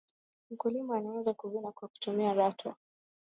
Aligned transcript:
mkulima 0.51 0.97
anaweza 0.97 1.33
kuvuna 1.33 1.71
kwa 1.71 1.87
kutumia 1.87 2.33
rato 2.33 2.75